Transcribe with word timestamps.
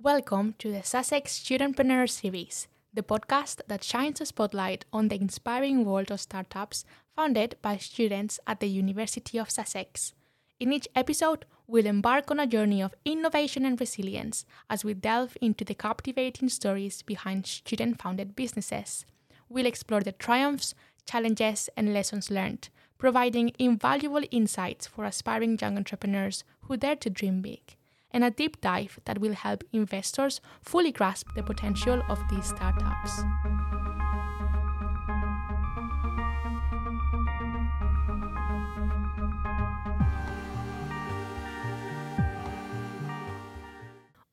Welcome 0.00 0.54
to 0.60 0.70
the 0.70 0.84
Sussex 0.84 1.40
Studentpreneur 1.40 2.08
Series, 2.08 2.68
the 2.94 3.02
podcast 3.02 3.62
that 3.66 3.82
shines 3.82 4.20
a 4.20 4.26
spotlight 4.26 4.84
on 4.92 5.08
the 5.08 5.20
inspiring 5.20 5.84
world 5.84 6.12
of 6.12 6.20
startups 6.20 6.84
founded 7.16 7.56
by 7.62 7.78
students 7.78 8.38
at 8.46 8.60
the 8.60 8.68
University 8.68 9.38
of 9.38 9.50
Sussex. 9.50 10.14
In 10.60 10.72
each 10.72 10.86
episode, 10.94 11.46
we'll 11.66 11.84
embark 11.86 12.30
on 12.30 12.38
a 12.38 12.46
journey 12.46 12.80
of 12.80 12.94
innovation 13.04 13.64
and 13.64 13.80
resilience 13.80 14.44
as 14.70 14.84
we 14.84 14.94
delve 14.94 15.36
into 15.40 15.64
the 15.64 15.74
captivating 15.74 16.48
stories 16.48 17.02
behind 17.02 17.48
student 17.48 18.00
founded 18.00 18.36
businesses. 18.36 19.04
We'll 19.48 19.66
explore 19.66 20.02
the 20.02 20.12
triumphs, 20.12 20.76
challenges, 21.06 21.68
and 21.76 21.92
lessons 21.92 22.30
learned, 22.30 22.68
providing 22.98 23.50
invaluable 23.58 24.22
insights 24.30 24.86
for 24.86 25.04
aspiring 25.04 25.58
young 25.60 25.76
entrepreneurs 25.76 26.44
who 26.60 26.76
dare 26.76 26.94
to 26.94 27.10
dream 27.10 27.42
big 27.42 27.77
and 28.10 28.24
a 28.24 28.30
deep 28.30 28.60
dive 28.60 28.98
that 29.04 29.18
will 29.18 29.34
help 29.34 29.64
investors 29.72 30.40
fully 30.62 30.92
grasp 30.92 31.28
the 31.34 31.42
potential 31.42 32.02
of 32.08 32.18
these 32.30 32.46
startups. 32.46 33.22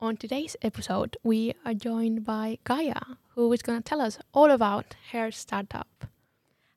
On 0.06 0.16
today's 0.16 0.56
episode, 0.62 1.18
we 1.24 1.56
are 1.66 1.74
joined 1.74 2.24
by 2.24 2.60
Gaia, 2.64 3.18
who 3.34 3.52
is 3.54 3.64
going 3.64 3.80
to 3.80 3.84
tell 3.84 4.02
us 4.02 4.20
all 4.34 4.52
about 4.52 4.96
her 5.12 5.32
startup. 5.32 6.06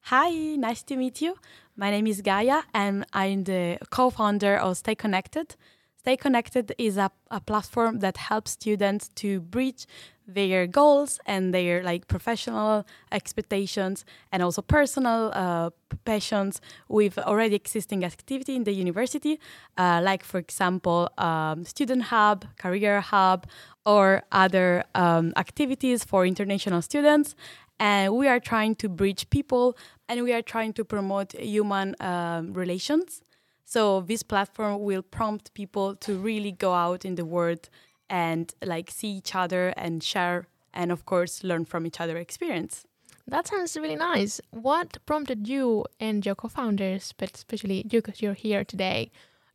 Hi, 0.04 0.30
nice 0.56 0.82
to 0.84 0.96
meet 0.96 1.20
you. 1.20 1.36
My 1.76 1.90
name 1.90 2.06
is 2.06 2.22
Gaia, 2.22 2.62
and 2.72 3.04
I'm 3.12 3.44
the 3.44 3.78
co 3.90 4.08
founder 4.08 4.56
of 4.56 4.78
Stay 4.78 4.94
Connected, 4.94 5.56
Stay 6.08 6.16
Connected 6.16 6.72
is 6.78 6.96
a, 6.96 7.10
a 7.30 7.38
platform 7.38 7.98
that 7.98 8.16
helps 8.16 8.52
students 8.52 9.08
to 9.08 9.40
bridge 9.40 9.86
their 10.26 10.66
goals 10.66 11.20
and 11.26 11.52
their 11.52 11.82
like 11.82 12.08
professional 12.08 12.86
expectations 13.12 14.06
and 14.32 14.42
also 14.42 14.62
personal 14.62 15.30
uh, 15.34 15.68
passions 16.06 16.62
with 16.88 17.18
already 17.18 17.56
existing 17.56 18.06
activity 18.06 18.56
in 18.56 18.64
the 18.64 18.72
university, 18.72 19.38
uh, 19.76 20.00
like 20.02 20.24
for 20.24 20.38
example, 20.38 21.10
um, 21.18 21.66
student 21.66 22.04
hub, 22.04 22.46
career 22.56 23.02
hub, 23.02 23.46
or 23.84 24.22
other 24.32 24.84
um, 24.94 25.34
activities 25.36 26.04
for 26.04 26.24
international 26.24 26.80
students. 26.80 27.34
And 27.78 28.16
we 28.16 28.28
are 28.28 28.40
trying 28.40 28.76
to 28.76 28.88
bridge 28.88 29.28
people 29.28 29.76
and 30.08 30.22
we 30.22 30.32
are 30.32 30.40
trying 30.40 30.72
to 30.72 30.86
promote 30.86 31.32
human 31.32 31.96
um, 32.00 32.54
relations 32.54 33.20
so 33.68 34.00
this 34.00 34.22
platform 34.22 34.80
will 34.80 35.02
prompt 35.02 35.52
people 35.52 35.94
to 35.96 36.16
really 36.16 36.52
go 36.52 36.72
out 36.72 37.04
in 37.04 37.16
the 37.16 37.24
world 37.26 37.68
and 38.08 38.54
like 38.64 38.90
see 38.90 39.08
each 39.08 39.34
other 39.34 39.74
and 39.76 40.02
share 40.02 40.46
and 40.72 40.90
of 40.90 41.04
course 41.04 41.44
learn 41.44 41.66
from 41.66 41.86
each 41.86 42.00
other 42.00 42.16
experience. 42.16 42.86
That 43.26 43.46
sounds 43.46 43.76
really 43.76 43.96
nice. 43.96 44.40
What 44.52 44.96
prompted 45.04 45.46
you 45.46 45.84
and 46.00 46.24
your 46.24 46.34
co-founders, 46.34 47.12
but 47.18 47.36
especially 47.36 47.84
you 47.90 48.00
because 48.00 48.22
you're 48.22 48.32
here 48.32 48.64
today, 48.64 49.10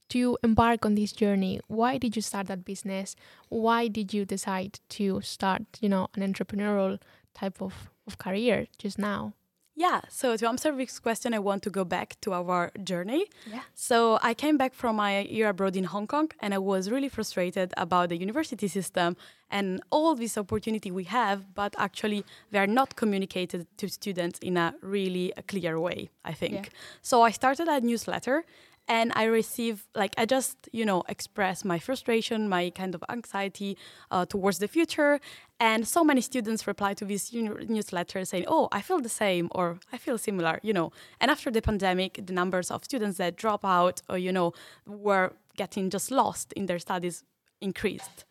to 0.09 0.37
embark 0.43 0.85
on 0.85 0.93
this 0.93 1.11
journey? 1.11 1.59
Why 1.67 1.97
did 1.97 2.15
you 2.15 2.21
start 2.21 2.45
that 2.47 2.63
business? 2.63 3.15
Why 3.49 3.87
did 3.87 4.13
you 4.13 4.25
decide 4.25 4.79
to 4.89 5.21
start, 5.21 5.63
you 5.81 5.89
know, 5.89 6.09
an 6.13 6.21
entrepreneurial 6.21 6.99
type 7.33 7.63
of, 7.63 7.89
of 8.05 8.19
career 8.19 8.67
just 8.77 8.99
now? 8.99 9.33
Yeah, 9.75 10.01
so 10.07 10.37
to 10.37 10.47
answer 10.47 10.71
this 10.71 10.99
question, 10.99 11.33
I 11.33 11.39
want 11.39 11.63
to 11.63 11.71
go 11.71 11.83
back 11.83 12.19
to 12.21 12.33
our 12.33 12.71
journey. 12.83 13.25
Yeah. 13.49 13.61
So 13.73 14.19
I 14.21 14.35
came 14.35 14.55
back 14.55 14.73
from 14.75 14.97
my 14.97 15.21
year 15.21 15.49
abroad 15.49 15.75
in 15.75 15.85
Hong 15.85 16.05
Kong 16.05 16.29
and 16.41 16.53
I 16.53 16.59
was 16.59 16.91
really 16.91 17.09
frustrated 17.09 17.73
about 17.75 18.09
the 18.09 18.17
university 18.17 18.67
system 18.67 19.17
and 19.49 19.81
all 19.89 20.13
this 20.13 20.37
opportunity 20.37 20.91
we 20.91 21.05
have, 21.05 21.55
but 21.55 21.73
actually 21.79 22.23
they 22.51 22.59
are 22.59 22.67
not 22.67 22.95
communicated 22.95 23.65
to 23.77 23.89
students 23.89 24.37
in 24.39 24.57
a 24.57 24.75
really 24.81 25.33
clear 25.47 25.79
way, 25.79 26.09
I 26.23 26.33
think. 26.33 26.53
Yeah. 26.53 26.79
So 27.01 27.23
I 27.23 27.31
started 27.31 27.67
a 27.67 27.81
newsletter 27.81 28.43
and 28.87 29.11
I 29.15 29.23
receive 29.25 29.87
like 29.95 30.13
I 30.17 30.25
just 30.25 30.69
you 30.71 30.85
know 30.85 31.03
express 31.07 31.63
my 31.63 31.79
frustration, 31.79 32.49
my 32.49 32.69
kind 32.69 32.95
of 32.95 33.03
anxiety 33.09 33.77
uh, 34.11 34.25
towards 34.25 34.59
the 34.59 34.67
future, 34.67 35.19
and 35.63 35.87
so 35.87 36.03
many 36.03 36.19
students 36.19 36.67
reply 36.67 36.93
to 36.93 37.05
this 37.05 37.31
newsletter 37.75 38.25
saying, 38.25 38.45
"Oh, 38.55 38.67
I 38.77 38.81
feel 38.87 38.99
the 38.99 39.15
same," 39.23 39.45
or 39.57 39.65
"I 39.93 39.97
feel 40.05 40.17
similar," 40.17 40.55
you 40.67 40.73
know. 40.77 40.91
And 41.21 41.31
after 41.31 41.49
the 41.51 41.61
pandemic, 41.61 42.11
the 42.27 42.33
numbers 42.41 42.69
of 42.69 42.83
students 42.83 43.17
that 43.17 43.37
drop 43.43 43.63
out 43.63 44.01
or 44.09 44.17
you 44.17 44.33
know 44.37 44.51
were 44.85 45.27
getting 45.61 45.85
just 45.89 46.11
lost 46.11 46.47
in 46.59 46.65
their 46.65 46.79
studies 46.79 47.23
increased. 47.61 48.25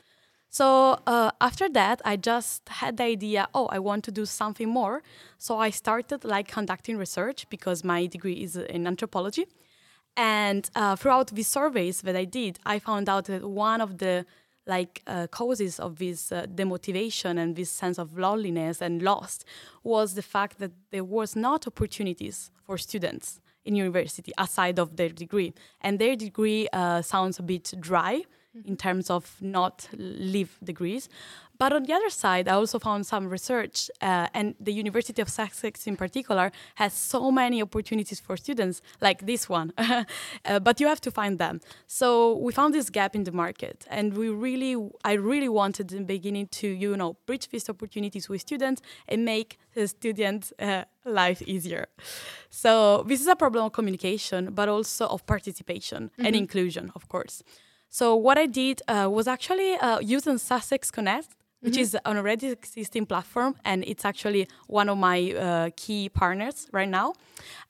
So 0.50 0.66
uh, 1.14 1.30
after 1.40 1.66
that, 1.80 1.98
I 2.04 2.14
just 2.32 2.68
had 2.68 2.98
the 2.98 3.04
idea, 3.04 3.48
oh, 3.54 3.66
I 3.76 3.78
want 3.78 4.04
to 4.04 4.12
do 4.20 4.26
something 4.26 4.68
more. 4.68 5.02
So 5.38 5.52
I 5.66 5.70
started 5.70 6.24
like 6.24 6.46
conducting 6.58 6.98
research 6.98 7.48
because 7.48 7.78
my 7.82 8.00
degree 8.14 8.38
is 8.46 8.56
in 8.56 8.86
anthropology. 8.86 9.46
And 10.14 10.62
uh, 10.76 10.96
throughout 10.96 11.28
these 11.28 11.48
surveys 11.48 12.02
that 12.02 12.16
I 12.16 12.26
did, 12.26 12.58
I 12.66 12.78
found 12.78 13.08
out 13.08 13.24
that 13.24 13.42
one 13.42 13.80
of 13.80 13.96
the 13.96 14.26
like 14.66 15.02
uh, 15.06 15.26
causes 15.28 15.80
of 15.80 15.98
this 15.98 16.30
uh, 16.32 16.46
demotivation 16.54 17.38
and 17.38 17.56
this 17.56 17.70
sense 17.70 17.98
of 17.98 18.16
loneliness 18.16 18.80
and 18.80 19.02
lost 19.02 19.44
was 19.82 20.14
the 20.14 20.22
fact 20.22 20.58
that 20.58 20.72
there 20.90 21.04
was 21.04 21.34
not 21.34 21.66
opportunities 21.66 22.50
for 22.64 22.78
students 22.78 23.40
in 23.64 23.74
university 23.74 24.32
aside 24.38 24.78
of 24.78 24.96
their 24.96 25.08
degree. 25.08 25.52
And 25.80 25.98
their 25.98 26.16
degree 26.16 26.68
uh, 26.72 27.02
sounds 27.02 27.38
a 27.38 27.42
bit 27.42 27.72
dry 27.80 28.22
mm-hmm. 28.56 28.68
in 28.68 28.76
terms 28.76 29.10
of 29.10 29.36
not 29.40 29.88
live 29.96 30.58
degrees 30.62 31.08
but 31.62 31.72
on 31.72 31.84
the 31.84 31.92
other 31.92 32.10
side, 32.10 32.48
I 32.48 32.54
also 32.54 32.80
found 32.80 33.06
some 33.06 33.28
research, 33.28 33.88
uh, 34.00 34.26
and 34.34 34.56
the 34.58 34.72
University 34.72 35.22
of 35.22 35.28
Sussex 35.28 35.86
in 35.86 35.96
particular 35.96 36.50
has 36.74 36.92
so 36.92 37.30
many 37.30 37.62
opportunities 37.62 38.18
for 38.18 38.36
students, 38.36 38.82
like 39.00 39.26
this 39.26 39.48
one. 39.48 39.72
uh, 39.78 40.58
but 40.58 40.80
you 40.80 40.88
have 40.88 41.00
to 41.02 41.12
find 41.12 41.38
them. 41.38 41.60
So 41.86 42.36
we 42.36 42.52
found 42.52 42.74
this 42.74 42.90
gap 42.90 43.14
in 43.14 43.22
the 43.22 43.30
market, 43.30 43.86
and 43.88 44.16
we 44.16 44.28
really, 44.28 44.74
I 45.04 45.12
really 45.12 45.48
wanted 45.48 45.92
in 45.92 45.98
the 45.98 46.04
beginning 46.04 46.48
to, 46.48 46.66
you 46.66 46.96
know, 46.96 47.16
bridge 47.26 47.46
these 47.48 47.68
opportunities 47.68 48.28
with 48.28 48.40
students 48.40 48.82
and 49.06 49.24
make 49.24 49.58
the 49.74 49.86
student 49.86 50.52
uh, 50.58 50.82
life 51.04 51.42
easier. 51.42 51.86
So 52.50 53.04
this 53.06 53.20
is 53.20 53.28
a 53.28 53.36
problem 53.36 53.66
of 53.66 53.72
communication, 53.72 54.52
but 54.52 54.68
also 54.68 55.06
of 55.06 55.24
participation 55.26 56.10
mm-hmm. 56.10 56.26
and 56.26 56.34
inclusion, 56.34 56.90
of 56.96 57.08
course. 57.08 57.44
So 57.92 58.16
what 58.16 58.38
I 58.38 58.46
did 58.46 58.80
uh, 58.88 59.08
was 59.12 59.28
actually 59.28 59.74
uh, 59.74 60.00
using 60.00 60.38
Sussex 60.38 60.90
Connect 60.90 61.28
which 61.62 61.74
mm-hmm. 61.74 61.82
is 61.82 61.94
an 61.94 62.16
already 62.16 62.48
existing 62.48 63.06
platform, 63.06 63.54
and 63.64 63.84
it's 63.86 64.04
actually 64.04 64.48
one 64.66 64.88
of 64.88 64.98
my 64.98 65.32
uh, 65.32 65.70
key 65.76 66.08
partners 66.08 66.66
right 66.72 66.88
now. 66.88 67.14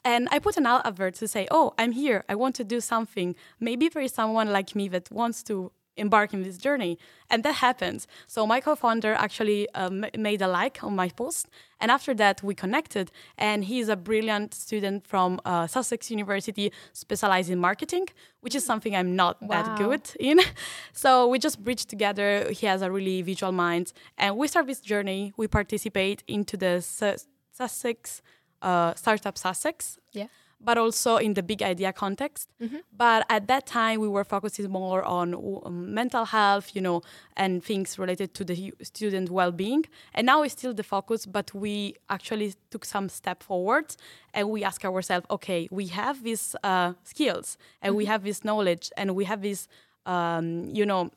And 0.02 0.28
I 0.30 0.38
put 0.38 0.56
an 0.56 0.66
advert 0.66 1.14
to 1.16 1.28
say, 1.28 1.46
"Oh, 1.50 1.74
I'm 1.78 1.92
here. 1.92 2.24
I 2.28 2.34
want 2.34 2.54
to 2.56 2.64
do 2.64 2.80
something. 2.80 3.36
Maybe 3.60 3.90
there 3.90 4.02
is 4.02 4.12
someone 4.12 4.50
like 4.50 4.74
me 4.74 4.88
that 4.88 5.10
wants 5.10 5.42
to 5.44 5.72
embark 5.96 6.32
in 6.32 6.42
this 6.42 6.58
journey. 6.58 6.98
And 7.30 7.42
that 7.44 7.56
happens. 7.56 8.06
So 8.26 8.46
my 8.46 8.60
co-founder 8.60 9.14
actually 9.14 9.68
um, 9.74 10.04
made 10.16 10.42
a 10.42 10.48
like 10.48 10.82
on 10.82 10.94
my 10.96 11.08
post. 11.08 11.48
And 11.80 11.90
after 11.90 12.14
that 12.14 12.42
we 12.42 12.54
connected. 12.54 13.10
And 13.36 13.64
he's 13.64 13.88
a 13.88 13.96
brilliant 13.96 14.54
student 14.54 15.06
from 15.06 15.40
uh, 15.44 15.66
sussex 15.66 16.10
university 16.10 16.72
specialized 16.92 17.50
in 17.50 17.58
marketing 17.58 18.08
which 18.40 18.54
is 18.56 18.64
something 18.64 18.94
i'm 18.94 19.14
not 19.16 19.40
wow. 19.40 19.62
that 19.62 19.78
good 19.78 20.10
in. 20.20 20.40
So 20.92 21.28
we 21.28 21.38
just 21.38 21.62
bridged 21.62 21.88
together. 21.88 22.50
He 22.50 22.66
has 22.66 22.82
a 22.82 22.90
really 22.90 23.22
visual 23.22 23.52
mind. 23.52 23.92
And 24.18 24.36
we 24.36 24.46
start 24.48 24.66
this 24.66 24.80
journey. 24.80 25.32
We 25.36 25.46
participate 25.48 26.22
into 26.28 26.56
the 26.56 26.82
Su- 26.82 27.16
sussex 27.52 28.22
uh, 28.60 28.94
startup 28.94 29.38
sussex. 29.38 29.98
Yeah 30.12 30.26
but 30.64 30.78
also 30.78 31.16
in 31.16 31.34
the 31.34 31.42
big 31.42 31.62
idea 31.62 31.92
context. 31.92 32.48
Mm-hmm. 32.60 32.78
But 32.96 33.26
at 33.28 33.46
that 33.48 33.66
time, 33.66 34.00
we 34.00 34.08
were 34.08 34.24
focusing 34.24 34.70
more 34.70 35.02
on 35.04 35.34
um, 35.34 35.94
mental 35.94 36.24
health, 36.24 36.70
you 36.74 36.80
know, 36.80 37.02
and 37.36 37.62
things 37.62 37.98
related 37.98 38.34
to 38.34 38.44
the 38.44 38.72
student 38.82 39.30
well-being. 39.30 39.84
And 40.14 40.26
now 40.26 40.42
it's 40.42 40.52
still 40.52 40.74
the 40.74 40.82
focus, 40.82 41.26
but 41.26 41.52
we 41.54 41.96
actually 42.08 42.54
took 42.70 42.84
some 42.84 43.08
step 43.08 43.42
forward, 43.42 43.96
and 44.34 44.48
we 44.48 44.64
ask 44.64 44.84
ourselves, 44.84 45.26
okay, 45.30 45.68
we 45.70 45.88
have 45.88 46.22
these 46.22 46.56
uh, 46.62 46.92
skills, 47.04 47.58
and 47.80 47.90
mm-hmm. 47.90 47.98
we 47.98 48.04
have 48.06 48.22
this 48.22 48.44
knowledge, 48.44 48.90
and 48.96 49.14
we 49.14 49.24
have 49.24 49.42
this, 49.42 49.68
um, 50.06 50.64
you 50.72 50.86
know, 50.86 51.10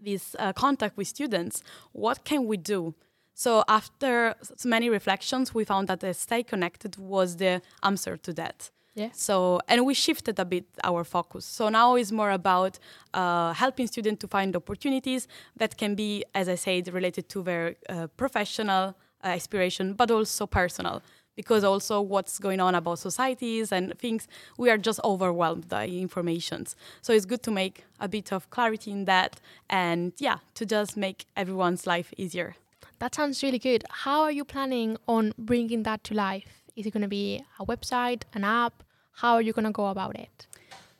this 0.00 0.36
uh, 0.38 0.52
contact 0.52 0.96
with 0.96 1.08
students. 1.08 1.62
What 1.92 2.24
can 2.24 2.46
we 2.46 2.56
do? 2.56 2.94
So 3.38 3.62
after 3.68 4.34
many 4.64 4.90
reflections, 4.90 5.54
we 5.54 5.64
found 5.64 5.86
that 5.86 6.00
the 6.00 6.12
stay 6.12 6.42
connected 6.42 6.96
was 6.96 7.36
the 7.36 7.62
answer 7.84 8.16
to 8.16 8.32
that. 8.32 8.68
Yeah. 8.96 9.10
So 9.12 9.60
and 9.68 9.86
we 9.86 9.94
shifted 9.94 10.40
a 10.40 10.44
bit 10.44 10.64
our 10.82 11.04
focus. 11.04 11.44
So 11.44 11.68
now 11.68 11.94
it's 11.94 12.10
more 12.10 12.32
about 12.32 12.80
uh, 13.14 13.52
helping 13.52 13.86
students 13.86 14.20
to 14.22 14.26
find 14.26 14.56
opportunities 14.56 15.28
that 15.56 15.76
can 15.76 15.94
be, 15.94 16.24
as 16.34 16.48
I 16.48 16.56
said, 16.56 16.92
related 16.92 17.28
to 17.28 17.44
their 17.44 17.76
uh, 17.88 18.08
professional 18.16 18.96
uh, 19.22 19.28
aspiration, 19.28 19.94
but 19.94 20.10
also 20.10 20.46
personal 20.46 21.00
because 21.36 21.62
also 21.62 22.00
what's 22.00 22.40
going 22.40 22.58
on 22.58 22.74
about 22.74 22.98
societies 22.98 23.70
and 23.70 23.96
things 24.00 24.26
we 24.56 24.68
are 24.68 24.78
just 24.78 24.98
overwhelmed 25.04 25.68
by 25.68 25.86
informations 25.86 26.74
so 27.00 27.12
it's 27.12 27.24
good 27.24 27.44
to 27.44 27.52
make 27.52 27.84
a 28.00 28.08
bit 28.08 28.32
of 28.32 28.50
clarity 28.50 28.90
in 28.90 29.04
that 29.04 29.40
and 29.70 30.12
yeah 30.18 30.38
to 30.54 30.66
just 30.66 30.96
make 30.96 31.26
everyone's 31.36 31.86
life 31.86 32.12
easier 32.16 32.56
that 32.98 33.14
sounds 33.14 33.42
really 33.42 33.58
good. 33.58 33.84
How 33.90 34.22
are 34.22 34.32
you 34.32 34.44
planning 34.44 34.96
on 35.06 35.32
bringing 35.38 35.82
that 35.84 36.04
to 36.04 36.14
life? 36.14 36.62
Is 36.76 36.86
it 36.86 36.92
going 36.92 37.02
to 37.02 37.08
be 37.08 37.44
a 37.58 37.66
website 37.66 38.22
an 38.34 38.44
app? 38.44 38.82
How 39.12 39.34
are 39.34 39.42
you 39.42 39.52
going 39.52 39.64
to 39.64 39.72
go 39.72 39.86
about 39.88 40.16
it? 40.16 40.46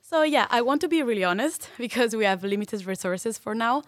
So 0.00 0.22
yeah 0.22 0.46
i 0.50 0.62
want 0.62 0.80
to 0.80 0.88
be 0.88 1.02
really 1.02 1.22
honest 1.22 1.68
because 1.78 2.16
we 2.16 2.24
have 2.24 2.42
limited 2.42 2.86
resources 2.86 3.36
for 3.38 3.54
now. 3.54 3.82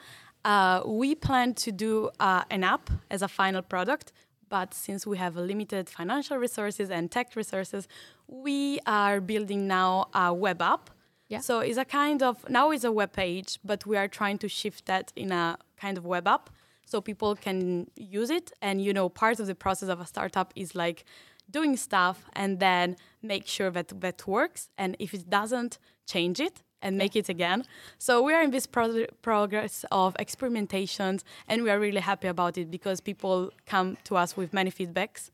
Uh, 0.44 0.82
we 0.86 1.14
plan 1.14 1.52
to 1.52 1.70
do 1.70 2.10
uh, 2.18 2.44
an 2.50 2.64
app 2.64 2.90
as 3.10 3.22
a 3.22 3.28
final 3.28 3.62
product 3.62 4.12
but 4.50 4.74
since 4.74 5.06
we 5.06 5.16
have 5.16 5.36
limited 5.36 5.88
financial 5.88 6.36
resources 6.36 6.90
and 6.90 7.10
tech 7.10 7.36
resources, 7.36 7.88
we 8.26 8.80
are 8.84 9.20
building 9.20 9.66
now 9.66 10.08
a 10.12 10.34
web 10.34 10.60
app. 10.60 10.90
Yeah. 11.28 11.38
So 11.38 11.60
it's 11.60 11.78
a 11.78 11.84
kind 11.84 12.20
of 12.22 12.46
now 12.50 12.72
it's 12.72 12.82
a 12.82 12.90
web 12.90 13.12
page, 13.12 13.60
but 13.64 13.86
we 13.86 13.96
are 13.96 14.08
trying 14.08 14.38
to 14.38 14.48
shift 14.48 14.86
that 14.86 15.12
in 15.14 15.30
a 15.30 15.56
kind 15.76 15.96
of 15.96 16.04
web 16.04 16.26
app 16.26 16.50
so 16.90 17.00
people 17.00 17.36
can 17.36 17.58
use 17.96 18.30
it. 18.30 18.52
And 18.60 18.82
you 18.82 18.92
know, 18.92 19.08
part 19.08 19.40
of 19.40 19.46
the 19.46 19.54
process 19.54 19.88
of 19.88 20.00
a 20.00 20.06
startup 20.06 20.52
is 20.56 20.74
like 20.74 21.04
doing 21.50 21.76
stuff 21.76 22.24
and 22.34 22.60
then 22.60 22.96
make 23.22 23.46
sure 23.46 23.70
that 23.70 23.88
that 24.00 24.26
works. 24.26 24.68
And 24.76 24.96
if 24.98 25.14
it 25.14 25.28
doesn't, 25.28 25.78
change 26.10 26.40
it 26.40 26.62
and 26.82 26.96
make 26.96 27.14
it 27.14 27.28
again. 27.28 27.64
So 27.98 28.22
we 28.22 28.32
are 28.34 28.42
in 28.42 28.50
this 28.50 28.66
pro- 28.66 29.06
progress 29.22 29.84
of 29.90 30.14
experimentations, 30.14 31.22
and 31.48 31.62
we 31.62 31.70
are 31.70 31.78
really 31.78 32.00
happy 32.00 32.28
about 32.28 32.56
it 32.58 32.70
because 32.70 33.00
people 33.00 33.50
come 33.66 33.96
to 34.04 34.16
us 34.16 34.36
with 34.36 34.52
many 34.52 34.70
feedbacks, 34.70 35.30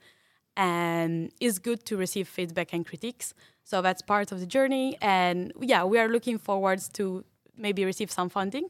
and 0.57 1.31
it's 1.41 1.59
good 1.59 1.85
to 1.87 1.97
receive 1.97 2.27
feedback 2.29 2.73
and 2.73 2.85
critiques. 2.85 3.33
So 3.65 3.81
that's 3.81 4.03
part 4.03 4.33
of 4.33 4.41
the 4.41 4.47
journey, 4.47 4.97
and 5.01 5.53
yeah, 5.61 5.85
we 5.85 5.99
are 5.99 6.09
looking 6.09 6.39
forward 6.39 6.81
to 6.95 7.25
maybe 7.57 7.85
receive 7.85 8.11
some 8.11 8.29
funding, 8.29 8.69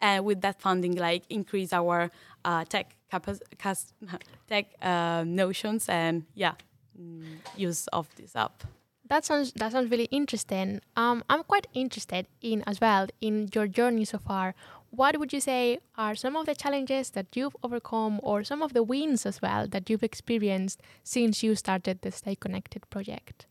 and 0.00 0.24
with 0.24 0.40
that 0.42 0.60
funding, 0.60 0.96
like 0.96 1.24
increase 1.28 1.72
our 1.72 2.10
uh, 2.44 2.64
tech 2.64 2.96
tech 4.48 4.66
uh, 4.82 5.24
notions, 5.26 5.88
and 5.88 6.24
yeah, 6.34 6.54
mm, 7.00 7.24
use 7.56 7.86
of 7.88 8.08
this 8.16 8.36
app 8.36 8.64
that 9.08 9.24
sounds 9.24 9.52
that 9.52 9.72
sounds 9.72 9.90
really 9.90 10.08
interesting. 10.10 10.80
Um, 10.96 11.24
I'm 11.28 11.42
quite 11.44 11.66
interested 11.74 12.26
in 12.40 12.62
as 12.66 12.80
well 12.80 13.06
in 13.20 13.48
your 13.54 13.66
journey 13.66 14.04
so 14.04 14.18
far. 14.18 14.54
What 14.90 15.18
would 15.18 15.32
you 15.32 15.40
say 15.40 15.78
are 15.96 16.14
some 16.14 16.36
of 16.36 16.46
the 16.46 16.54
challenges 16.54 17.10
that 17.10 17.26
you've 17.34 17.56
overcome, 17.62 18.20
or 18.22 18.44
some 18.44 18.62
of 18.62 18.72
the 18.72 18.82
wins 18.82 19.26
as 19.26 19.42
well 19.42 19.66
that 19.68 19.90
you've 19.90 20.02
experienced 20.02 20.80
since 21.02 21.42
you 21.42 21.54
started 21.54 22.02
the 22.02 22.10
Stay 22.10 22.34
Connected 22.34 22.88
project? 22.88 23.46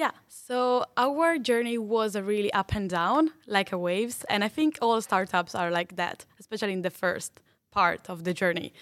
Yeah, 0.00 0.12
so 0.28 0.86
our 0.96 1.36
journey 1.36 1.76
was 1.76 2.16
a 2.16 2.22
really 2.22 2.50
up 2.54 2.74
and 2.74 2.88
down, 2.88 3.32
like 3.46 3.70
a 3.70 3.76
waves, 3.76 4.24
and 4.30 4.42
I 4.42 4.48
think 4.48 4.78
all 4.80 4.98
startups 5.02 5.54
are 5.54 5.70
like 5.70 5.96
that, 5.96 6.24
especially 6.38 6.72
in 6.72 6.80
the 6.80 6.88
first 6.88 7.32
part 7.70 8.08
of 8.08 8.24
the 8.24 8.32
journey. 8.32 8.72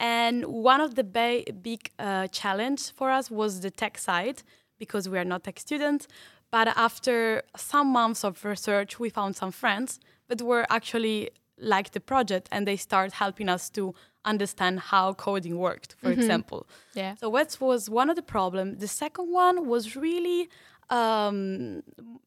And 0.00 0.46
one 0.46 0.80
of 0.80 0.94
the 0.94 1.04
ba- 1.04 1.44
big 1.60 1.90
uh, 1.98 2.28
challenge 2.28 2.92
for 2.92 3.10
us 3.10 3.30
was 3.30 3.60
the 3.60 3.70
tech 3.70 3.98
side 3.98 4.42
because 4.78 5.06
we 5.06 5.18
are 5.18 5.24
not 5.32 5.44
tech 5.44 5.60
students. 5.60 6.08
But 6.50 6.68
after 6.68 7.42
some 7.54 7.88
months 7.88 8.24
of 8.24 8.42
research, 8.42 8.98
we 8.98 9.10
found 9.10 9.36
some 9.36 9.52
friends 9.52 10.00
that 10.28 10.40
were 10.40 10.64
actually 10.70 11.28
like 11.58 11.92
the 11.92 12.00
project 12.00 12.48
and 12.50 12.66
they 12.66 12.76
start 12.76 13.12
helping 13.12 13.48
us 13.48 13.70
to 13.70 13.94
understand 14.24 14.80
how 14.80 15.12
coding 15.12 15.58
worked, 15.58 15.94
for 15.98 16.10
mm-hmm. 16.10 16.20
example. 16.20 16.66
Yeah. 16.94 17.14
So 17.16 17.30
that 17.30 17.56
was 17.60 17.90
one 17.90 18.10
of 18.10 18.16
the 18.16 18.22
problems. 18.22 18.80
The 18.80 18.88
second 18.88 19.30
one 19.30 19.68
was 19.68 19.96
really 19.96 20.48
um, 20.90 21.82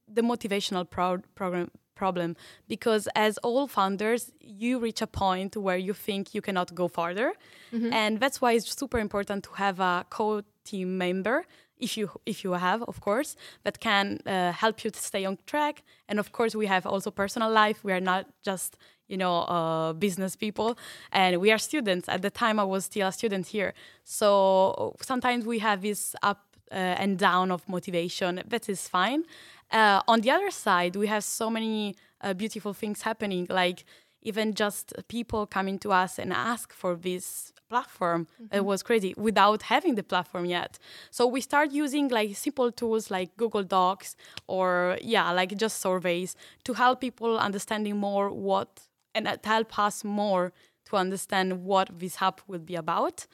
the 0.08 0.22
motivational 0.22 0.90
pro- 0.90 1.22
program 1.36 1.72
problem 1.96 2.36
because 2.68 3.10
as 3.16 3.40
all 3.40 3.68
founders 3.68 4.32
you 4.40 4.78
reach 4.78 5.02
a 5.02 5.08
point 5.08 5.58
where 5.58 5.78
you 5.78 5.94
think 5.94 6.34
you 6.36 6.42
cannot 6.42 6.74
go 6.76 6.88
farther 6.88 7.34
mm-hmm. 7.74 7.92
and 7.92 8.20
that's 8.20 8.40
why 8.40 8.52
it's 8.54 8.72
super 8.80 9.00
important 9.00 9.44
to 9.44 9.52
have 9.54 9.80
a 9.80 10.06
co-team 10.12 10.98
member 10.98 11.44
if 11.80 11.98
you 11.98 12.10
if 12.26 12.44
you 12.44 12.52
have 12.54 12.84
of 12.84 13.02
course 13.02 13.36
that 13.64 13.80
can 13.80 14.20
uh, 14.26 14.52
help 14.52 14.84
you 14.84 14.92
to 14.92 15.00
stay 15.00 15.26
on 15.26 15.38
track 15.48 15.84
and 16.08 16.20
of 16.20 16.32
course 16.32 16.56
we 16.56 16.68
have 16.68 16.86
also 16.86 17.10
personal 17.10 17.50
life 17.50 17.84
we 17.84 17.92
are 17.92 18.06
not 18.14 18.26
just 18.44 18.78
you 19.07 19.18
know 19.18 19.39
uh, 19.42 19.94
business 19.94 20.36
people 20.36 20.77
and 21.12 21.39
we 21.39 21.51
are 21.51 21.57
students. 21.57 22.07
At 22.09 22.21
the 22.21 22.30
time 22.30 22.59
i 22.59 22.63
was 22.63 22.86
still 22.86 23.07
a 23.07 23.12
student 23.12 23.48
here. 23.48 23.74
So 24.04 24.95
sometimes 25.01 25.45
we 25.45 25.59
have 25.59 25.81
this 25.81 26.15
up 26.24 26.44
uh, 26.71 26.75
and 26.75 27.18
down 27.18 27.51
of 27.51 27.68
motivation 27.68 28.42
that 28.48 28.69
is 28.69 28.88
fine. 28.88 29.24
Uh, 29.71 30.01
on 30.07 30.21
the 30.21 30.31
other 30.31 30.51
side 30.51 30.95
we 30.95 31.07
have 31.07 31.24
so 31.24 31.50
many 31.50 31.95
uh, 32.21 32.33
beautiful 32.33 32.74
things 32.74 33.01
happening 33.01 33.45
like 33.50 33.83
even 34.21 34.54
just 34.54 34.94
people 35.07 35.45
coming 35.45 35.77
to 35.80 35.92
us 35.92 36.19
and 36.19 36.33
ask 36.33 36.74
for 36.74 36.95
this 36.95 37.54
platform. 37.69 38.27
Mm-hmm. 38.42 38.56
it 38.56 38.65
was 38.65 38.81
crazy 38.83 39.13
without 39.18 39.63
having 39.63 39.95
the 39.95 40.04
platform 40.04 40.45
yet. 40.45 40.80
So 41.12 41.27
we 41.27 41.42
start 41.42 41.71
using 41.71 42.07
like 42.07 42.36
simple 42.36 42.71
tools 42.71 43.12
like 43.12 43.36
google 43.38 43.63
docs 43.63 44.15
or 44.48 44.98
yeah 45.01 45.31
like 45.31 45.56
just 45.57 45.80
surveys 45.81 46.36
to 46.63 46.74
help 46.74 47.01
people 47.01 47.38
understanding 47.38 47.98
more 47.98 48.30
what 48.31 48.69
and 49.18 49.28
it 49.28 49.46
help 49.46 49.78
us 49.80 50.04
more 50.04 50.54
to 50.86 50.96
understand 50.96 51.64
what 51.64 51.90
this 52.00 52.22
app 52.22 52.42
will 52.48 52.66
be 52.72 52.75
about 52.75 53.28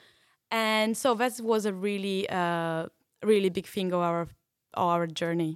and 0.50 0.96
so 0.96 1.14
that 1.16 1.40
was 1.42 1.66
a 1.66 1.74
really 1.74 2.30
uh, 2.30 2.86
really 3.24 3.50
big 3.50 3.68
thing 3.76 3.92
of 3.94 4.02
our 4.10 4.28
our 4.76 5.06
journey 5.08 5.54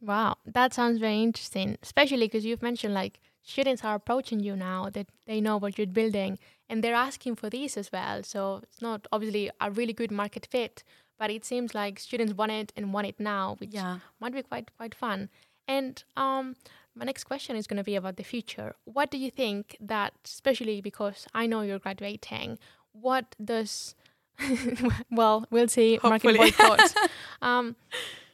wow 0.00 0.36
that 0.46 0.72
sounds 0.72 0.98
very 0.98 1.20
interesting 1.22 1.76
especially 1.82 2.26
because 2.28 2.44
you've 2.44 2.62
mentioned 2.70 2.94
like 2.94 3.20
students 3.42 3.82
are 3.84 3.94
approaching 3.94 4.40
you 4.40 4.54
now 4.54 4.90
that 4.90 5.08
they 5.26 5.40
know 5.40 5.56
what 5.56 5.78
you're 5.78 5.86
building 5.86 6.38
and 6.68 6.84
they're 6.84 6.94
asking 6.94 7.34
for 7.36 7.48
these 7.48 7.76
as 7.76 7.90
well. 7.90 8.22
So 8.22 8.60
it's 8.62 8.82
not 8.82 9.06
obviously 9.10 9.50
a 9.60 9.70
really 9.70 9.92
good 9.92 10.10
market 10.10 10.46
fit, 10.50 10.84
but 11.18 11.30
it 11.30 11.44
seems 11.44 11.74
like 11.74 11.98
students 11.98 12.34
want 12.34 12.52
it 12.52 12.72
and 12.76 12.92
want 12.92 13.06
it 13.06 13.18
now, 13.18 13.56
which 13.58 13.70
yeah. 13.72 13.98
might 14.20 14.34
be 14.34 14.42
quite 14.42 14.70
quite 14.76 14.94
fun. 14.94 15.30
And 15.68 16.02
um, 16.16 16.56
my 16.94 17.04
next 17.04 17.24
question 17.24 17.54
is 17.54 17.66
going 17.66 17.76
to 17.76 17.84
be 17.84 17.94
about 17.94 18.16
the 18.16 18.24
future. 18.24 18.74
What 18.84 19.10
do 19.10 19.18
you 19.18 19.30
think 19.30 19.76
that, 19.78 20.14
especially 20.24 20.80
because 20.80 21.26
I 21.34 21.46
know 21.46 21.60
you're 21.60 21.78
graduating, 21.78 22.58
what 22.92 23.36
does 23.42 23.94
well, 25.10 25.46
we'll 25.50 25.68
see. 25.68 25.96
Hopefully. 25.96 26.38
Market 26.38 26.58
boycott. 26.58 26.94
um, 27.42 27.76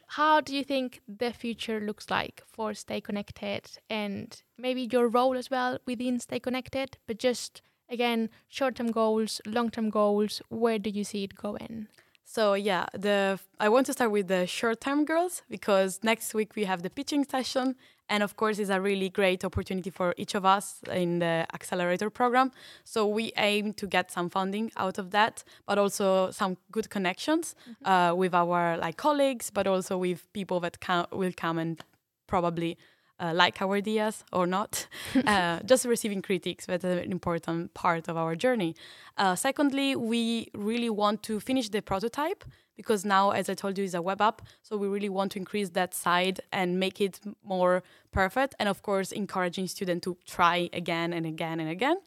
how 0.07 0.39
do 0.39 0.55
you 0.55 0.63
think 0.63 1.01
the 1.07 1.33
future 1.33 1.79
looks 1.79 2.09
like 2.09 2.41
for 2.47 2.73
Stay 2.73 3.01
Connected 3.01 3.69
and 3.89 4.41
maybe 4.57 4.87
your 4.91 5.07
role 5.07 5.35
as 5.35 5.49
well 5.49 5.79
within 5.85 6.19
Stay 6.19 6.39
Connected, 6.39 6.97
but 7.07 7.17
just 7.17 7.61
again, 7.89 8.29
short 8.47 8.75
term 8.75 8.91
goals, 8.91 9.41
long 9.45 9.69
term 9.69 9.89
goals, 9.89 10.41
where 10.49 10.79
do 10.79 10.89
you 10.89 11.03
see 11.03 11.23
it 11.23 11.35
going? 11.35 11.87
So 12.25 12.55
yeah, 12.55 12.87
the 12.93 13.39
I 13.59 13.69
want 13.69 13.85
to 13.85 13.93
start 13.93 14.11
with 14.11 14.27
the 14.27 14.47
short 14.47 14.81
term 14.81 15.05
girls 15.05 15.43
because 15.49 15.99
next 16.03 16.33
week 16.33 16.55
we 16.55 16.65
have 16.65 16.81
the 16.81 16.89
pitching 16.89 17.23
session 17.23 17.75
and 18.09 18.23
of 18.23 18.35
course 18.35 18.57
it's 18.59 18.71
a 18.71 18.81
really 18.81 19.09
great 19.09 19.45
opportunity 19.45 19.91
for 19.91 20.13
each 20.17 20.35
of 20.35 20.43
us 20.43 20.79
in 20.91 21.19
the 21.19 21.45
accelerator 21.53 22.09
program. 22.09 22.51
So 22.83 23.07
we 23.07 23.31
aim 23.37 23.73
to 23.73 23.87
get 23.87 24.11
some 24.11 24.29
funding 24.29 24.71
out 24.75 24.97
of 24.97 25.11
that, 25.11 25.43
but 25.67 25.77
also 25.77 26.31
some 26.31 26.57
good 26.71 26.89
connections 26.89 27.55
mm-hmm. 27.61 27.87
uh, 27.87 28.13
with 28.15 28.33
our 28.33 28.77
like 28.77 28.97
colleagues, 28.97 29.51
but 29.51 29.67
also 29.67 29.97
with 29.97 30.31
people 30.33 30.59
that 30.61 30.79
can, 30.79 31.05
will 31.11 31.33
come 31.35 31.59
and 31.59 31.83
probably 32.27 32.77
uh, 33.19 33.31
like 33.33 33.61
our 33.61 33.75
ideas 33.75 34.23
or 34.33 34.47
not. 34.47 34.87
uh, 35.27 35.59
just 35.65 35.85
receiving 35.85 36.21
critiques, 36.21 36.65
that's 36.65 36.83
an 36.83 37.11
important 37.11 37.73
part 37.73 38.07
of 38.07 38.17
our 38.17 38.35
journey. 38.35 38.75
Uh, 39.17 39.35
secondly, 39.35 39.95
we 39.95 40.49
really 40.53 40.89
want 40.89 41.23
to 41.23 41.39
finish 41.39 41.69
the 41.69 41.81
prototype 41.81 42.43
because 42.75 43.05
now, 43.05 43.31
as 43.31 43.49
I 43.49 43.53
told 43.53 43.77
you, 43.77 43.83
is 43.83 43.93
a 43.93 44.01
web 44.01 44.21
app. 44.21 44.41
So 44.61 44.75
we 44.77 44.87
really 44.87 45.09
want 45.09 45.31
to 45.33 45.39
increase 45.39 45.69
that 45.69 45.93
side 45.93 46.41
and 46.51 46.79
make 46.79 46.99
it 46.99 47.19
more 47.43 47.83
perfect. 48.11 48.55
And 48.59 48.67
of 48.67 48.81
course, 48.81 49.11
encouraging 49.11 49.67
students 49.67 50.03
to 50.05 50.17
try 50.25 50.69
again 50.73 51.13
and 51.13 51.25
again 51.25 51.59
and 51.59 51.69
again. 51.69 51.97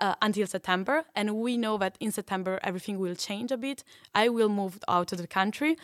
Uh, 0.00 0.14
until 0.22 0.46
September, 0.46 1.02
and 1.16 1.34
we 1.34 1.56
know 1.56 1.76
that 1.76 1.98
in 1.98 2.12
September 2.12 2.60
everything 2.62 3.00
will 3.00 3.16
change 3.16 3.50
a 3.50 3.56
bit. 3.56 3.82
I 4.14 4.28
will 4.28 4.48
move 4.48 4.78
out 4.86 5.10
of 5.10 5.18
the 5.18 5.26
country, 5.26 5.76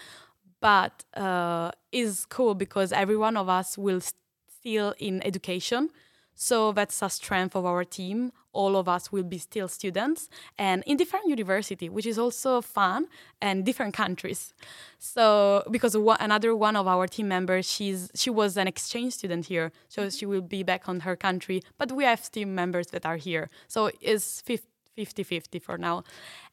but 0.61 1.05
uh, 1.15 1.73
is 1.91 2.25
cool 2.25 2.55
because 2.55 2.93
every 2.93 3.17
one 3.17 3.37
of 3.37 3.49
us 3.49 3.77
will 3.77 4.01
still 4.65 4.95
in 4.99 5.23
education. 5.25 5.91
So 6.35 6.73
that's 6.73 7.01
a 7.03 7.09
strength 7.09 7.55
of 7.55 7.65
our 7.65 7.85
team. 7.85 8.33
All 8.53 8.77
of 8.77 8.89
us 8.89 9.13
will 9.13 9.23
be 9.23 9.39
still 9.39 9.69
students 9.69 10.29
and 10.59 10.83
in 10.87 10.97
different 10.97 11.27
university, 11.29 11.89
which 11.89 12.07
is 12.07 12.19
also 12.19 12.61
fun 12.61 13.07
and 13.41 13.65
different 13.65 13.95
countries. 13.95 14.53
So 14.99 15.63
because 15.71 15.97
one, 15.97 16.17
another 16.21 16.57
one 16.57 16.77
of 16.77 16.89
our 16.89 17.07
team 17.07 17.29
members, 17.29 17.71
she's 17.71 18.11
she 18.15 18.31
was 18.31 18.57
an 18.57 18.67
exchange 18.67 19.13
student 19.13 19.47
here, 19.47 19.71
so 19.89 20.03
mm-hmm. 20.03 20.09
she 20.17 20.27
will 20.27 20.41
be 20.41 20.63
back 20.65 20.89
on 20.89 21.01
her 21.01 21.17
country. 21.17 21.63
But 21.79 21.93
we 21.93 22.05
have 22.05 22.31
team 22.31 22.55
members 22.55 22.89
that 22.89 23.07
are 23.07 23.17
here, 23.17 23.49
so 23.69 23.91
it's 24.01 24.43
50-50 24.43 25.63
for 25.63 25.79
now. 25.79 26.03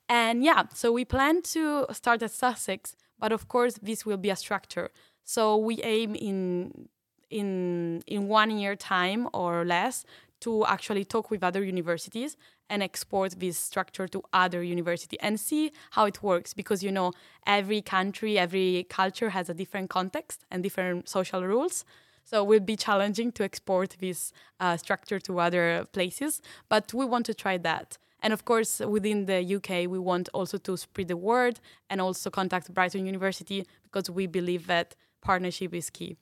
And 0.07 0.43
yeah, 0.43 0.63
so 0.73 0.91
we 0.91 1.05
plan 1.05 1.41
to 1.53 1.85
start 1.91 2.21
at 2.21 2.31
Sussex, 2.31 2.95
But 3.17 3.31
of 3.31 3.47
course, 3.47 3.75
this 3.81 4.05
will 4.05 4.17
be 4.17 4.31
a 4.31 4.35
structure. 4.35 4.89
So 5.23 5.55
we 5.55 5.75
aim 5.83 6.15
in 6.15 6.89
in 7.31 8.03
in 8.05 8.27
one 8.27 8.51
year 8.51 8.75
time 8.75 9.27
or 9.33 9.65
less 9.65 10.05
to 10.41 10.65
actually 10.65 11.05
talk 11.05 11.31
with 11.31 11.43
other 11.43 11.63
universities 11.63 12.35
and 12.69 12.81
export 12.81 13.39
this 13.39 13.57
structure 13.57 14.07
to 14.07 14.23
other 14.33 14.63
university 14.63 15.19
and 15.19 15.39
see 15.39 15.71
how 15.91 16.05
it 16.05 16.21
works. 16.23 16.53
Because 16.53 16.83
you 16.83 16.91
know 16.91 17.13
every 17.47 17.81
country 17.81 18.37
every 18.37 18.85
culture 18.89 19.29
has 19.29 19.49
a 19.49 19.53
different 19.53 19.89
context 19.89 20.45
and 20.51 20.63
different 20.63 21.07
social 21.07 21.43
rules. 21.45 21.85
So 22.23 22.43
it 22.43 22.47
will 22.47 22.59
be 22.59 22.75
challenging 22.75 23.31
to 23.33 23.43
export 23.43 23.97
this 23.99 24.31
uh, 24.59 24.77
structure 24.77 25.19
to 25.19 25.39
other 25.39 25.85
places 25.91 26.41
but 26.69 26.93
we 26.93 27.05
want 27.05 27.25
to 27.27 27.33
try 27.33 27.57
that. 27.57 27.97
And 28.23 28.33
of 28.33 28.45
course 28.45 28.79
within 28.79 29.25
the 29.25 29.39
uk 29.55 29.69
we 29.69 29.99
want 29.99 30.29
also 30.33 30.57
to 30.59 30.77
spread 30.77 31.07
the 31.07 31.17
word 31.17 31.59
and 31.89 31.99
also 31.99 32.29
contact 32.29 32.73
brighton 32.73 33.05
university 33.05 33.65
because 33.83 34.09
we 34.09 34.27
believe 34.27 34.67
that 34.67 34.95
partnership 35.21 35.73
is 35.73 35.89
key 35.89 36.17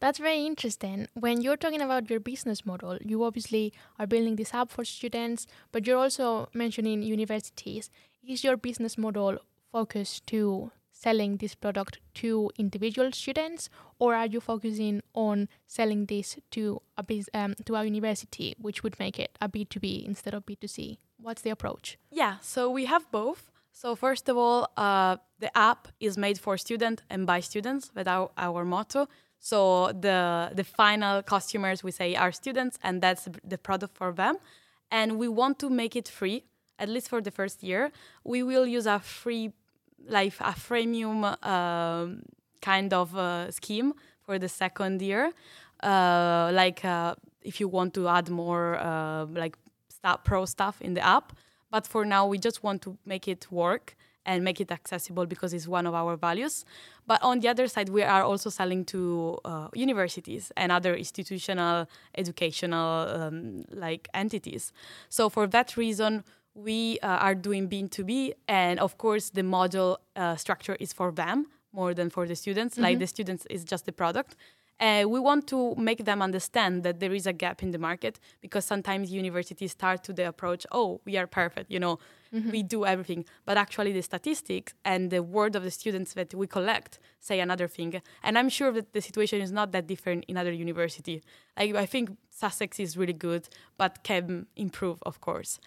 that's 0.00 0.18
very 0.18 0.46
interesting. 0.46 1.08
When 1.14 1.40
you're 1.40 1.56
talking 1.56 1.80
about 1.80 2.08
your 2.10 2.20
business 2.20 2.64
model, 2.64 2.98
you 3.04 3.24
obviously 3.24 3.72
are 3.98 4.06
building 4.06 4.36
this 4.36 4.54
app 4.54 4.70
for 4.70 4.84
students, 4.84 5.46
but 5.72 5.86
you're 5.86 5.98
also 5.98 6.48
mentioning 6.54 7.02
universities. 7.02 7.90
Is 8.26 8.44
your 8.44 8.56
business 8.56 8.98
model 8.98 9.38
focused 9.72 10.26
to 10.28 10.70
selling 10.92 11.36
this 11.36 11.54
product 11.54 11.98
to 12.12 12.50
individual 12.58 13.12
students, 13.12 13.70
or 13.98 14.14
are 14.14 14.26
you 14.26 14.40
focusing 14.40 15.00
on 15.14 15.48
selling 15.66 16.06
this 16.06 16.36
to 16.50 16.82
a 16.96 17.02
biz, 17.02 17.30
um, 17.34 17.54
to 17.64 17.76
a 17.76 17.84
university, 17.84 18.54
which 18.58 18.82
would 18.82 18.98
make 18.98 19.18
it 19.18 19.38
a 19.40 19.48
B 19.48 19.64
two 19.64 19.78
B 19.78 20.04
instead 20.04 20.34
of 20.34 20.44
B 20.44 20.56
two 20.56 20.66
C? 20.66 20.98
What's 21.20 21.42
the 21.42 21.50
approach? 21.50 21.98
Yeah, 22.10 22.36
so 22.40 22.68
we 22.70 22.86
have 22.86 23.10
both. 23.12 23.50
So 23.70 23.94
first 23.94 24.28
of 24.28 24.36
all, 24.36 24.68
uh, 24.76 25.18
the 25.38 25.56
app 25.56 25.86
is 26.00 26.18
made 26.18 26.40
for 26.40 26.58
students 26.58 27.04
and 27.08 27.26
by 27.26 27.40
students. 27.40 27.92
That's 27.94 28.08
our, 28.08 28.30
our 28.36 28.64
motto. 28.64 29.08
So 29.38 29.92
the 29.92 30.50
the 30.54 30.64
final 30.64 31.22
customers 31.22 31.82
we 31.82 31.90
say 31.90 32.14
are 32.16 32.32
students, 32.32 32.78
and 32.82 33.00
that's 33.00 33.28
the 33.44 33.58
product 33.58 33.96
for 33.96 34.12
them. 34.12 34.36
And 34.90 35.18
we 35.18 35.28
want 35.28 35.58
to 35.58 35.70
make 35.70 35.96
it 35.96 36.08
free, 36.08 36.44
at 36.78 36.88
least 36.88 37.08
for 37.08 37.20
the 37.20 37.30
first 37.30 37.62
year. 37.62 37.92
We 38.24 38.42
will 38.42 38.66
use 38.66 38.86
a 38.86 38.98
free, 38.98 39.52
like 40.08 40.34
a 40.40 40.52
freemium 40.52 41.36
uh, 41.42 42.06
kind 42.60 42.92
of 42.92 43.14
uh, 43.14 43.50
scheme 43.50 43.92
for 44.22 44.38
the 44.38 44.48
second 44.48 45.02
year. 45.02 45.32
Uh, 45.82 46.50
like 46.52 46.84
uh, 46.84 47.14
if 47.42 47.60
you 47.60 47.68
want 47.68 47.94
to 47.94 48.08
add 48.08 48.28
more 48.28 48.76
uh, 48.78 49.26
like 49.26 49.56
pro 50.24 50.44
stuff 50.44 50.80
in 50.80 50.94
the 50.94 51.04
app. 51.04 51.36
But 51.70 51.86
for 51.86 52.04
now, 52.04 52.26
we 52.26 52.38
just 52.38 52.62
want 52.62 52.82
to 52.82 52.96
make 53.04 53.28
it 53.28 53.46
work 53.50 53.94
and 54.28 54.44
make 54.44 54.60
it 54.60 54.70
accessible 54.70 55.24
because 55.26 55.54
it's 55.54 55.66
one 55.66 55.86
of 55.86 55.94
our 55.94 56.14
values. 56.16 56.64
But 57.06 57.20
on 57.22 57.40
the 57.40 57.48
other 57.48 57.66
side, 57.66 57.88
we 57.88 58.02
are 58.02 58.22
also 58.22 58.50
selling 58.50 58.84
to 58.94 59.38
uh, 59.44 59.68
universities 59.74 60.52
and 60.56 60.70
other 60.70 60.94
institutional, 60.94 61.88
educational 62.16 63.08
um, 63.08 63.64
like 63.72 64.06
entities. 64.12 64.70
So 65.08 65.30
for 65.30 65.46
that 65.46 65.76
reason, 65.78 66.24
we 66.54 66.98
uh, 67.00 67.26
are 67.26 67.34
doing 67.34 67.68
B2B, 67.68 68.34
and 68.46 68.78
of 68.80 68.98
course, 68.98 69.30
the 69.30 69.42
module 69.42 69.96
uh, 70.14 70.36
structure 70.36 70.76
is 70.78 70.92
for 70.92 71.10
them 71.10 71.46
more 71.72 71.94
than 71.94 72.10
for 72.10 72.26
the 72.26 72.36
students. 72.36 72.74
Mm-hmm. 72.74 72.84
Like 72.84 72.98
the 72.98 73.06
students 73.06 73.46
is 73.48 73.64
just 73.64 73.86
the 73.86 73.92
product. 73.92 74.36
Uh, 74.80 75.04
we 75.08 75.18
want 75.18 75.46
to 75.48 75.74
make 75.76 76.04
them 76.04 76.22
understand 76.22 76.84
that 76.84 77.00
there 77.00 77.12
is 77.12 77.26
a 77.26 77.32
gap 77.32 77.62
in 77.62 77.72
the 77.72 77.78
market 77.78 78.20
because 78.40 78.64
sometimes 78.64 79.10
universities 79.10 79.72
start 79.72 80.04
to 80.04 80.12
the 80.12 80.26
approach, 80.28 80.64
oh, 80.70 81.00
we 81.04 81.16
are 81.16 81.26
perfect, 81.26 81.70
you 81.70 81.80
know, 81.80 81.98
mm-hmm. 82.32 82.50
we 82.50 82.62
do 82.62 82.84
everything. 82.84 83.24
But 83.44 83.56
actually, 83.56 83.92
the 83.92 84.02
statistics 84.02 84.74
and 84.84 85.10
the 85.10 85.22
word 85.22 85.56
of 85.56 85.64
the 85.64 85.70
students 85.70 86.14
that 86.14 86.32
we 86.32 86.46
collect 86.46 87.00
say 87.18 87.40
another 87.40 87.66
thing. 87.66 88.00
And 88.22 88.38
I'm 88.38 88.48
sure 88.48 88.70
that 88.72 88.92
the 88.92 89.00
situation 89.00 89.40
is 89.40 89.50
not 89.50 89.72
that 89.72 89.86
different 89.86 90.24
in 90.28 90.36
other 90.36 90.52
university. 90.52 91.22
Like, 91.58 91.74
I 91.74 91.86
think 91.86 92.16
Sussex 92.30 92.78
is 92.78 92.96
really 92.96 93.12
good, 93.12 93.48
but 93.76 94.04
can 94.04 94.46
improve, 94.54 95.02
of 95.02 95.20
course. 95.20 95.58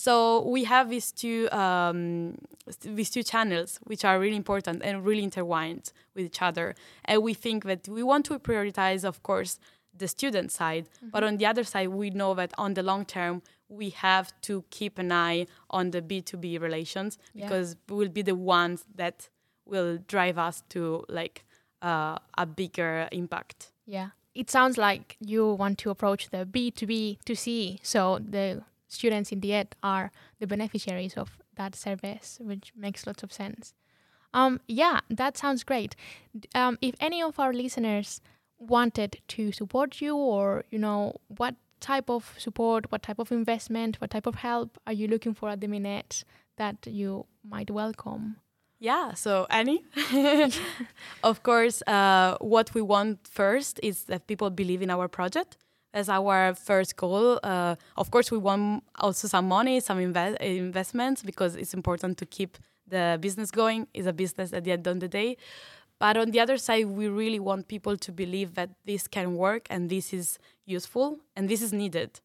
So 0.00 0.48
we 0.48 0.64
have 0.64 0.88
these 0.88 1.12
two 1.12 1.46
um, 1.52 2.38
these 2.80 3.10
two 3.10 3.22
channels, 3.22 3.78
which 3.84 4.02
are 4.02 4.18
really 4.18 4.36
important 4.44 4.80
and 4.82 5.04
really 5.04 5.22
intertwined 5.22 5.92
with 6.14 6.24
each 6.24 6.40
other. 6.40 6.74
And 7.04 7.22
we 7.22 7.34
think 7.34 7.64
that 7.64 7.86
we 7.86 8.02
want 8.02 8.24
to 8.26 8.38
prioritize, 8.38 9.04
of 9.04 9.22
course, 9.22 9.58
the 9.94 10.08
student 10.08 10.52
side, 10.52 10.86
mm-hmm. 10.86 11.10
but 11.10 11.22
on 11.22 11.36
the 11.36 11.44
other 11.44 11.64
side, 11.64 11.88
we 11.88 12.08
know 12.08 12.32
that 12.32 12.54
on 12.56 12.72
the 12.72 12.82
long 12.82 13.04
term, 13.04 13.42
we 13.68 13.90
have 13.90 14.32
to 14.48 14.64
keep 14.70 14.98
an 14.98 15.12
eye 15.12 15.46
on 15.68 15.90
the 15.90 16.00
B2B 16.00 16.58
relations 16.62 17.18
yeah. 17.34 17.44
because 17.44 17.76
we'll 17.90 18.08
be 18.08 18.22
the 18.22 18.34
ones 18.34 18.86
that 18.94 19.28
will 19.66 19.98
drive 20.08 20.38
us 20.38 20.62
to 20.70 21.04
like 21.10 21.44
uh, 21.82 22.16
a 22.38 22.46
bigger 22.46 23.06
impact. 23.12 23.72
Yeah. 23.84 24.08
It 24.34 24.48
sounds 24.50 24.78
like 24.78 25.18
you 25.20 25.52
want 25.52 25.76
to 25.78 25.90
approach 25.90 26.30
the 26.30 26.46
B2B 26.46 27.18
to 27.26 27.36
C. 27.36 27.80
So 27.82 28.18
the 28.18 28.62
students 28.90 29.32
in 29.32 29.40
the 29.40 29.54
end 29.54 29.74
are 29.82 30.10
the 30.38 30.46
beneficiaries 30.46 31.14
of 31.16 31.38
that 31.56 31.74
service, 31.74 32.38
which 32.40 32.72
makes 32.76 33.06
lots 33.06 33.22
of 33.22 33.32
sense. 33.32 33.74
Um, 34.34 34.60
yeah, 34.68 35.00
that 35.08 35.36
sounds 35.36 35.64
great. 35.64 35.96
Um, 36.54 36.78
if 36.80 36.94
any 37.00 37.22
of 37.22 37.38
our 37.40 37.52
listeners 37.52 38.20
wanted 38.58 39.20
to 39.28 39.52
support 39.52 40.00
you 40.00 40.16
or, 40.16 40.64
you 40.70 40.78
know, 40.78 41.16
what 41.28 41.54
type 41.80 42.10
of 42.10 42.34
support, 42.38 42.92
what 42.92 43.02
type 43.02 43.18
of 43.18 43.32
investment, 43.32 44.00
what 44.00 44.10
type 44.10 44.26
of 44.26 44.36
help 44.36 44.78
are 44.86 44.92
you 44.92 45.08
looking 45.08 45.34
for 45.34 45.48
at 45.48 45.60
the 45.60 45.66
minute 45.66 46.24
that 46.56 46.86
you 46.86 47.26
might 47.48 47.70
welcome? 47.70 48.36
Yeah, 48.78 49.12
so 49.14 49.46
Annie, 49.50 49.84
of 51.22 51.42
course, 51.42 51.82
uh, 51.86 52.36
what 52.40 52.72
we 52.72 52.80
want 52.80 53.26
first 53.26 53.78
is 53.82 54.04
that 54.04 54.26
people 54.26 54.48
believe 54.48 54.80
in 54.80 54.90
our 54.90 55.06
project 55.06 55.58
as 55.92 56.08
our 56.08 56.54
first 56.54 56.96
goal. 56.96 57.40
Uh, 57.42 57.76
of 57.96 58.10
course, 58.10 58.30
we 58.30 58.38
want 58.38 58.84
also 58.98 59.28
some 59.28 59.48
money, 59.48 59.80
some 59.80 59.98
inve- 59.98 60.36
investments 60.38 61.22
because 61.22 61.56
it's 61.56 61.74
important 61.74 62.18
to 62.18 62.26
keep 62.26 62.58
the 62.86 63.18
business 63.20 63.50
going. 63.50 63.86
It's 63.94 64.06
a 64.06 64.12
business 64.12 64.52
at 64.52 64.64
the 64.64 64.72
end 64.72 64.86
of 64.86 65.00
the 65.00 65.08
day. 65.08 65.36
But 65.98 66.16
on 66.16 66.30
the 66.30 66.40
other 66.40 66.56
side, 66.56 66.86
we 66.86 67.08
really 67.08 67.38
want 67.38 67.68
people 67.68 67.96
to 67.98 68.12
believe 68.12 68.54
that 68.54 68.70
this 68.86 69.06
can 69.06 69.36
work 69.36 69.66
and 69.68 69.90
this 69.90 70.12
is 70.12 70.38
useful 70.64 71.18
and 71.36 71.48
this 71.48 71.60
is 71.60 71.72
needed. 71.72 72.20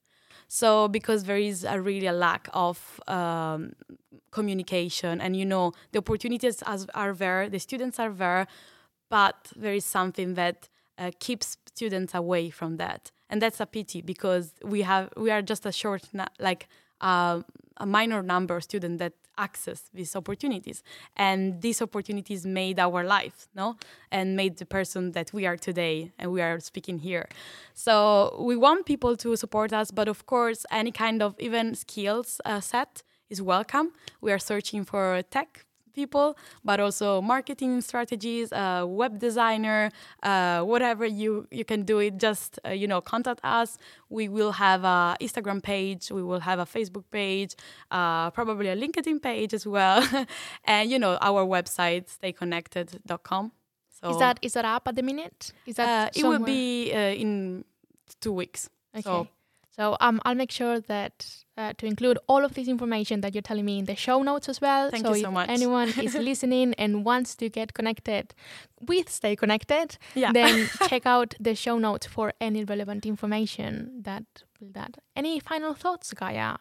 So 0.47 0.87
because 0.87 1.25
there 1.25 1.37
is 1.37 1.63
a 1.63 1.81
really 1.81 2.07
a 2.07 2.13
lack 2.13 2.47
of 2.53 3.01
um, 3.07 3.73
communication, 4.31 5.19
and 5.19 5.35
you 5.35 5.45
know 5.45 5.73
the 5.91 5.99
opportunities 5.99 6.61
are 6.93 7.13
there, 7.13 7.49
the 7.49 7.59
students 7.59 7.99
are 7.99 8.11
there, 8.11 8.47
but 9.09 9.51
there 9.55 9.73
is 9.73 9.85
something 9.85 10.35
that 10.35 10.69
uh, 10.97 11.11
keeps 11.19 11.57
students 11.65 12.13
away 12.13 12.49
from 12.49 12.77
that, 12.77 13.11
and 13.29 13.41
that's 13.41 13.59
a 13.59 13.65
pity 13.65 14.01
because 14.01 14.53
we 14.63 14.81
have 14.81 15.09
we 15.17 15.31
are 15.31 15.41
just 15.41 15.65
a 15.65 15.71
short 15.71 16.03
like 16.39 16.67
uh, 17.01 17.41
a 17.77 17.85
minor 17.85 18.21
number 18.21 18.55
of 18.57 18.63
students 18.63 18.99
that 18.99 19.13
access 19.37 19.89
these 19.93 20.15
opportunities. 20.15 20.81
And 21.15 21.61
these 21.61 21.81
opportunities 21.81 22.45
made 22.45 22.79
our 22.79 23.03
life 23.03 23.47
no? 23.55 23.77
And 24.11 24.35
made 24.35 24.57
the 24.57 24.65
person 24.65 25.11
that 25.11 25.33
we 25.33 25.45
are 25.45 25.57
today 25.57 26.11
and 26.17 26.31
we 26.31 26.41
are 26.41 26.59
speaking 26.59 26.99
here. 26.99 27.27
So 27.73 28.37
we 28.39 28.55
want 28.55 28.85
people 28.85 29.17
to 29.17 29.35
support 29.35 29.73
us 29.73 29.91
but 29.91 30.07
of 30.07 30.25
course 30.25 30.65
any 30.71 30.91
kind 30.91 31.21
of 31.21 31.35
even 31.39 31.75
skills 31.75 32.39
uh, 32.45 32.61
set 32.61 33.03
is 33.29 33.41
welcome. 33.41 33.91
We 34.21 34.31
are 34.31 34.39
searching 34.39 34.85
for 34.85 35.21
tech 35.29 35.65
people, 35.95 36.37
but 36.63 36.79
also 36.79 37.21
marketing 37.21 37.81
strategies, 37.81 38.51
uh, 38.51 38.85
web 38.87 39.19
designer, 39.19 39.91
uh, 40.23 40.61
whatever 40.61 41.05
you 41.05 41.47
you 41.51 41.65
can 41.65 41.83
do 41.83 41.99
it. 41.99 42.17
Just 42.17 42.59
uh, 42.65 42.69
you 42.69 42.87
know, 42.87 43.01
contact 43.01 43.39
us. 43.43 43.77
We 44.09 44.27
will 44.27 44.51
have 44.51 44.83
a 44.83 45.17
Instagram 45.21 45.63
page. 45.63 46.11
We 46.11 46.23
will 46.23 46.41
have 46.41 46.59
a 46.59 46.65
Facebook 46.65 47.05
page, 47.11 47.55
uh, 47.91 48.31
probably 48.31 48.67
a 48.69 48.75
LinkedIn 48.75 49.21
page 49.21 49.53
as 49.53 49.65
well, 49.65 50.03
and 50.65 50.91
you 50.91 50.99
know, 50.99 51.17
our 51.21 51.45
website 51.45 52.05
stayconnected.com. 52.15 53.51
So 54.01 54.09
is 54.09 54.19
that 54.19 54.39
is 54.41 54.53
that 54.53 54.65
up 54.65 54.87
at 54.87 54.95
the 54.95 55.03
minute? 55.03 55.53
Is 55.65 55.77
that 55.77 56.15
uh, 56.15 56.19
it 56.19 56.23
will 56.23 56.39
be 56.39 56.91
uh, 56.93 57.15
in 57.23 57.63
two 58.19 58.33
weeks. 58.33 58.69
Okay. 58.93 59.01
So 59.01 59.27
so 59.75 59.97
um, 59.99 60.21
I'll 60.23 60.35
make 60.35 60.51
sure 60.51 60.79
that 60.79 61.27
uh, 61.57 61.73
to 61.77 61.85
include 61.85 62.17
all 62.27 62.45
of 62.45 62.53
this 62.53 62.67
information 62.67 63.21
that 63.21 63.33
you're 63.33 63.41
telling 63.41 63.65
me 63.65 63.79
in 63.79 63.85
the 63.85 63.95
show 63.95 64.21
notes 64.21 64.47
as 64.47 64.61
well. 64.61 64.89
Thank 64.89 65.05
so 65.05 65.13
you 65.13 65.23
so 65.23 65.31
much. 65.31 65.49
anyone 65.49 65.89
is 65.89 66.15
listening 66.29 66.73
and 66.75 67.03
wants 67.03 67.35
to 67.35 67.49
get 67.49 67.73
connected 67.73 68.33
with 68.87 69.09
Stay 69.09 69.35
Connected, 69.35 69.97
yeah. 70.13 70.31
then 70.31 70.69
check 70.87 71.05
out 71.05 71.33
the 71.39 71.55
show 71.55 71.77
notes 71.77 72.05
for 72.05 72.33
any 72.39 72.63
relevant 72.63 73.05
information 73.05 74.01
that 74.03 74.23
will 74.61 74.71
that. 74.73 74.97
Any 75.15 75.39
final 75.39 75.73
thoughts, 75.73 76.13
Gaia? 76.13 76.55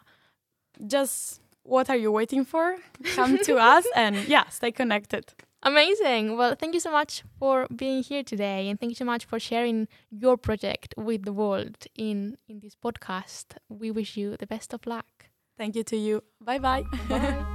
Just 0.85 1.41
what 1.63 1.89
are 1.89 1.97
you 1.97 2.11
waiting 2.11 2.45
for? 2.45 2.77
Come 3.15 3.39
to 3.39 3.57
us 3.75 3.87
and 3.95 4.17
yeah, 4.27 4.49
stay 4.49 4.73
connected. 4.73 5.33
Amazing. 5.65 6.37
Well, 6.37 6.55
thank 6.55 6.75
you 6.75 6.81
so 6.81 6.93
much 6.93 7.23
for 7.39 7.67
being 7.75 8.03
here 8.03 8.23
today, 8.23 8.69
and 8.69 8.79
thank 8.79 8.91
you 8.91 8.97
so 8.97 9.07
much 9.07 9.25
for 9.25 9.41
sharing 9.41 9.89
your 10.11 10.37
project 10.37 10.95
with 10.97 11.25
the 11.25 11.33
world 11.33 11.87
in 11.97 12.37
in 12.49 12.61
this 12.61 12.77
podcast. 12.77 13.57
We 13.71 13.91
wish 13.91 14.17
you 14.17 14.37
the 14.37 14.47
best 14.47 14.75
of 14.75 14.87
luck. 14.87 15.07
Thank 15.57 15.75
you 15.75 15.85
to 15.85 15.97
you. 15.97 16.23
Bye 16.41 16.59
bye. 16.59 16.85
bye. 17.09 17.47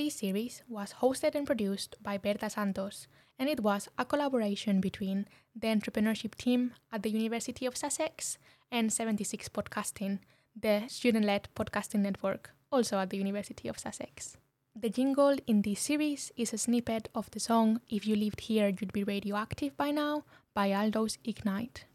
this 0.00 0.14
series 0.14 0.62
was 0.68 0.94
hosted 1.02 1.34
and 1.34 1.46
produced 1.46 1.96
by 2.02 2.16
Berta 2.16 2.48
Santos 2.48 3.06
and 3.40 3.48
it 3.48 3.60
was 3.60 3.88
a 3.98 4.04
collaboration 4.04 4.80
between 4.80 5.26
the 5.56 5.68
entrepreneurship 5.68 6.34
team 6.34 6.74
at 6.92 7.02
the 7.02 7.10
University 7.10 7.64
of 7.64 7.76
Sussex 7.76 8.36
and 8.70 8.92
76 8.92 9.48
Podcasting, 9.48 10.18
the 10.54 10.82
student 10.88 11.24
led 11.24 11.48
podcasting 11.56 12.00
network, 12.00 12.50
also 12.70 12.98
at 12.98 13.08
the 13.08 13.16
University 13.16 13.66
of 13.66 13.78
Sussex. 13.78 14.36
The 14.76 14.90
jingle 14.90 15.36
in 15.46 15.62
this 15.62 15.80
series 15.80 16.30
is 16.36 16.52
a 16.52 16.58
snippet 16.58 17.08
of 17.14 17.30
the 17.30 17.40
song 17.40 17.80
If 17.88 18.06
You 18.06 18.14
Lived 18.14 18.42
Here, 18.42 18.68
You'd 18.68 18.92
Be 18.92 19.04
Radioactive 19.04 19.74
by 19.76 19.90
Now 19.90 20.24
by 20.54 20.70
Aldo's 20.70 21.16
Ignite. 21.24 21.86